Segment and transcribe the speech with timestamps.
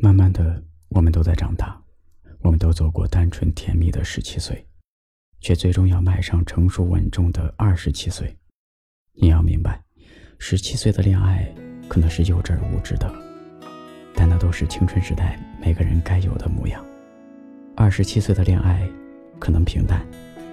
[0.00, 1.76] 慢慢的，我们都在长大，
[2.40, 4.64] 我们都走过单纯甜蜜的十七岁，
[5.40, 8.38] 却最终要迈上成熟稳重的二十七岁。
[9.14, 9.82] 你要明白，
[10.38, 11.52] 十七岁的恋爱
[11.88, 13.12] 可能是幼稚而无知的，
[14.14, 16.84] 但那都是青春时代每个人该有的模样。
[17.76, 18.88] 二十七岁的恋爱，
[19.40, 20.06] 可能平淡，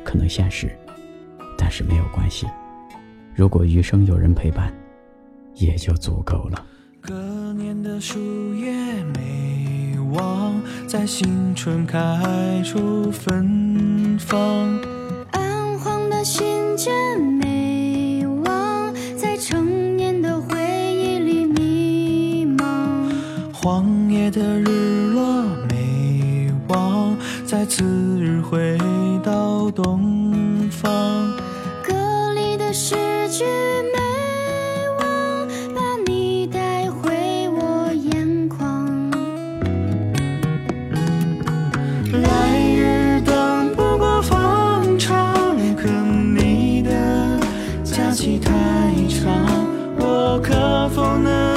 [0.03, 0.75] 可能现实，
[1.55, 2.47] 但是没有关系。
[3.35, 4.73] 如果余生有人陪伴，
[5.53, 6.65] 也就足够了。
[7.07, 7.13] 隔
[7.53, 8.17] 年的树
[8.55, 8.73] 叶
[9.13, 11.99] 没忘，在新春开
[12.65, 14.79] 出芬芳。
[15.29, 16.91] 暗黄的信件
[17.21, 20.57] 没忘，在成年的回
[20.95, 23.11] 忆里迷茫。
[23.53, 27.15] 荒野的日落没忘，
[27.45, 27.83] 在次
[28.19, 28.79] 日回
[29.23, 30.91] 到东方。
[31.83, 32.95] 歌里的诗
[33.29, 33.74] 句。
[50.87, 51.54] 可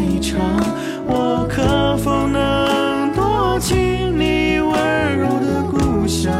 [0.00, 0.40] 一场，
[1.06, 3.76] 我可否能躲进
[4.18, 6.32] 你温柔的故乡？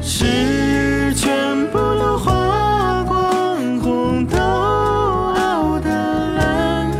[0.00, 5.90] 是全部都花光，红豆熬的
[6.36, 6.90] 蓝，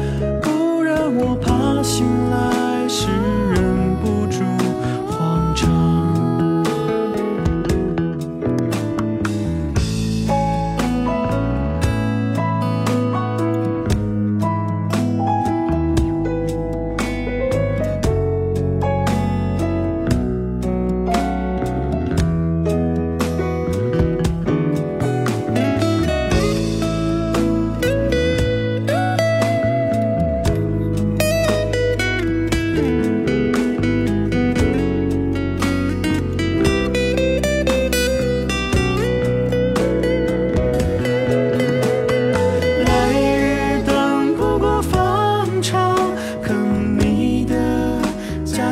[0.42, 2.17] 不让我怕心。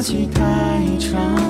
[0.07, 0.41] 期太
[1.01, 1.46] 长。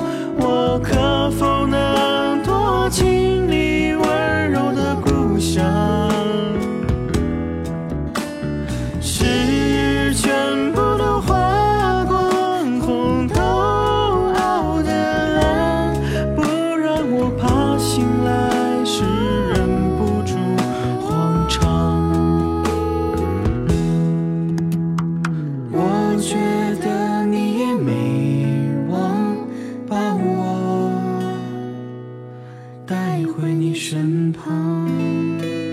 [32.87, 35.66] 带回你身旁。